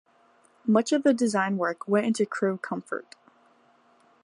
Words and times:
Much 0.65 0.91
of 0.91 1.03
the 1.03 1.13
design 1.13 1.57
work 1.59 1.87
went 1.87 2.07
into 2.07 2.25
crew 2.25 2.57
comfort. 2.57 3.15